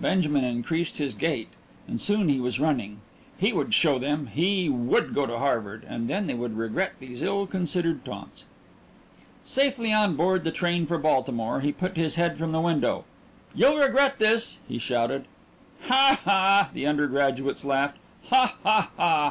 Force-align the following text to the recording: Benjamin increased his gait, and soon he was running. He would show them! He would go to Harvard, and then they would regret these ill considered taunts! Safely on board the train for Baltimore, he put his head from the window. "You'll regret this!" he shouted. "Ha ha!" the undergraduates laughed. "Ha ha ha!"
Benjamin 0.00 0.42
increased 0.42 0.98
his 0.98 1.14
gait, 1.14 1.50
and 1.86 2.00
soon 2.00 2.28
he 2.28 2.40
was 2.40 2.58
running. 2.58 2.98
He 3.38 3.52
would 3.52 3.72
show 3.72 3.96
them! 3.96 4.26
He 4.26 4.68
would 4.68 5.14
go 5.14 5.24
to 5.24 5.38
Harvard, 5.38 5.84
and 5.88 6.08
then 6.10 6.26
they 6.26 6.34
would 6.34 6.56
regret 6.58 6.94
these 6.98 7.22
ill 7.22 7.46
considered 7.46 8.04
taunts! 8.04 8.44
Safely 9.44 9.92
on 9.92 10.16
board 10.16 10.42
the 10.42 10.50
train 10.50 10.84
for 10.84 10.98
Baltimore, 10.98 11.60
he 11.60 11.70
put 11.70 11.96
his 11.96 12.16
head 12.16 12.38
from 12.38 12.50
the 12.50 12.60
window. 12.60 13.04
"You'll 13.54 13.76
regret 13.78 14.18
this!" 14.18 14.58
he 14.66 14.78
shouted. 14.78 15.26
"Ha 15.82 16.20
ha!" 16.24 16.70
the 16.74 16.84
undergraduates 16.84 17.64
laughed. 17.64 17.98
"Ha 18.30 18.56
ha 18.64 18.90
ha!" 18.96 19.26